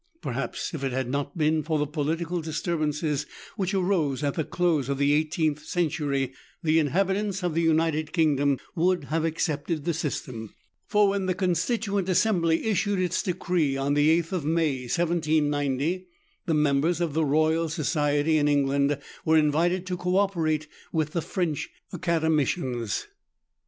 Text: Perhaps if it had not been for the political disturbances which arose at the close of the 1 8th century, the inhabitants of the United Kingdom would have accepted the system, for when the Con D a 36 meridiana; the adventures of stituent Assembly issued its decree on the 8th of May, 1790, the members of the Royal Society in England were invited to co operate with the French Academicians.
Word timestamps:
Perhaps 0.19 0.73
if 0.73 0.83
it 0.83 0.91
had 0.91 1.11
not 1.11 1.37
been 1.37 1.61
for 1.61 1.77
the 1.77 1.85
political 1.85 2.41
disturbances 2.41 3.27
which 3.55 3.75
arose 3.75 4.23
at 4.23 4.33
the 4.33 4.43
close 4.43 4.89
of 4.89 4.97
the 4.97 5.13
1 5.13 5.25
8th 5.25 5.59
century, 5.59 6.33
the 6.63 6.79
inhabitants 6.79 7.43
of 7.43 7.53
the 7.53 7.61
United 7.61 8.11
Kingdom 8.11 8.57
would 8.75 9.03
have 9.03 9.23
accepted 9.23 9.85
the 9.85 9.93
system, 9.93 10.55
for 10.87 11.07
when 11.09 11.27
the 11.27 11.35
Con 11.35 11.49
D 11.49 11.51
a 11.51 11.55
36 11.55 11.67
meridiana; 11.67 11.75
the 11.75 11.75
adventures 11.75 11.91
of 11.93 12.01
stituent 12.07 12.09
Assembly 12.09 12.65
issued 12.65 12.99
its 12.99 13.21
decree 13.21 13.77
on 13.77 13.93
the 13.93 14.21
8th 14.23 14.31
of 14.31 14.45
May, 14.45 14.79
1790, 14.85 16.07
the 16.47 16.53
members 16.55 16.99
of 16.99 17.13
the 17.13 17.23
Royal 17.23 17.69
Society 17.69 18.37
in 18.39 18.47
England 18.47 18.97
were 19.23 19.37
invited 19.37 19.85
to 19.85 19.97
co 19.97 20.17
operate 20.17 20.67
with 20.91 21.11
the 21.11 21.21
French 21.21 21.69
Academicians. 21.93 23.05